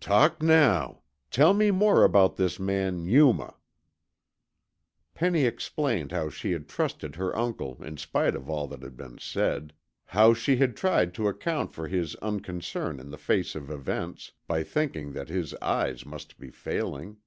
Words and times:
"Talk 0.00 0.40
now. 0.42 1.02
Tell 1.30 1.52
me 1.52 1.70
more 1.70 2.04
about 2.04 2.36
this 2.36 2.58
man, 2.58 3.04
Yuma." 3.04 3.54
Penny 5.12 5.44
explained 5.44 6.10
how 6.10 6.30
she 6.30 6.52
had 6.52 6.70
trusted 6.70 7.16
her 7.16 7.36
uncle 7.36 7.76
in 7.82 7.98
spite 7.98 8.34
of 8.34 8.48
all 8.48 8.66
that 8.68 8.82
had 8.82 8.96
been 8.96 9.18
said, 9.18 9.74
how 10.06 10.32
she 10.32 10.56
had 10.56 10.74
tried 10.74 11.12
to 11.12 11.28
account 11.28 11.74
for 11.74 11.86
his 11.86 12.14
unconcern 12.22 12.98
in 12.98 13.10
the 13.10 13.18
face 13.18 13.54
of 13.54 13.70
events, 13.70 14.32
by 14.46 14.62
thinking 14.62 15.12
that 15.12 15.28
his 15.28 15.52
eyes 15.56 16.06
must 16.06 16.38
be 16.38 16.48
failing. 16.48 17.18